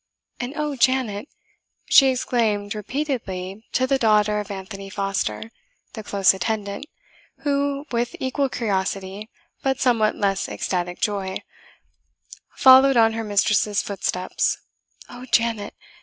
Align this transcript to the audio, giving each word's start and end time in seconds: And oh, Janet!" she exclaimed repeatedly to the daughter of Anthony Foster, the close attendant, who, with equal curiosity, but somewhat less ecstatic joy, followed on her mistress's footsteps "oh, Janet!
And 0.39 0.53
oh, 0.57 0.75
Janet!" 0.75 1.29
she 1.87 2.07
exclaimed 2.07 2.73
repeatedly 2.73 3.63
to 3.73 3.85
the 3.85 3.99
daughter 3.99 4.39
of 4.39 4.49
Anthony 4.49 4.89
Foster, 4.89 5.51
the 5.93 6.01
close 6.03 6.33
attendant, 6.33 6.87
who, 7.41 7.85
with 7.91 8.15
equal 8.19 8.49
curiosity, 8.49 9.29
but 9.61 9.79
somewhat 9.79 10.15
less 10.15 10.49
ecstatic 10.49 10.99
joy, 11.01 11.43
followed 12.55 12.97
on 12.97 13.13
her 13.13 13.23
mistress's 13.23 13.83
footsteps 13.83 14.57
"oh, 15.07 15.27
Janet! 15.31 15.75